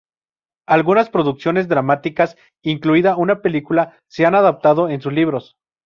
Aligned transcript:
Algunas 0.67 1.11
producciones 1.11 1.67
dramáticas, 1.67 2.35
incluida 2.63 3.15
una 3.17 3.43
película, 3.43 3.99
se 4.09 4.25
han 4.25 4.33
adaptado 4.33 4.87
de 4.87 4.99
sus 4.99 5.13
libros. 5.13 5.57